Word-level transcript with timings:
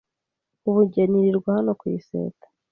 “Ubu 0.67 0.79
njye 0.85 1.03
nirirwa 1.07 1.49
hano 1.57 1.71
ku 1.79 1.85
iseta, 1.97 2.47